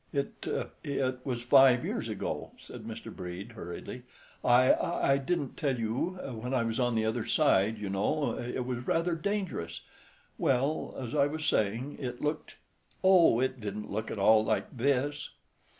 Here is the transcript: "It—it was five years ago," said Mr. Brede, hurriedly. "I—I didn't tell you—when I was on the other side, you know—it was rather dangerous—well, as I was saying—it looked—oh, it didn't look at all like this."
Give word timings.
"It—it 0.11 1.19
was 1.23 1.43
five 1.43 1.85
years 1.85 2.09
ago," 2.09 2.53
said 2.57 2.85
Mr. 2.85 3.15
Brede, 3.15 3.51
hurriedly. 3.51 4.01
"I—I 4.43 5.17
didn't 5.19 5.57
tell 5.57 5.77
you—when 5.77 6.55
I 6.55 6.63
was 6.63 6.79
on 6.79 6.95
the 6.95 7.05
other 7.05 7.27
side, 7.27 7.77
you 7.77 7.87
know—it 7.87 8.65
was 8.65 8.87
rather 8.87 9.13
dangerous—well, 9.13 10.95
as 10.99 11.13
I 11.13 11.27
was 11.27 11.45
saying—it 11.45 12.19
looked—oh, 12.19 13.39
it 13.41 13.61
didn't 13.61 13.91
look 13.91 14.09
at 14.09 14.17
all 14.17 14.43
like 14.43 14.75
this." 14.75 15.29